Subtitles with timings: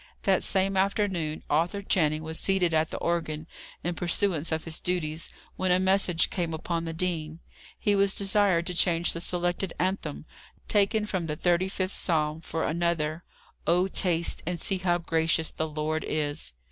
[0.23, 3.45] That same afternoon Arthur Channing was seated at the organ
[3.83, 5.15] in pursuance of his duty,
[5.57, 7.39] when a message came up from the dean.
[7.77, 10.25] He was desired to change the selected anthem,
[10.67, 13.23] taken from the thirty fifth Psalm, for another:
[13.67, 16.51] "O taste, and see, how gracious the Lord is!"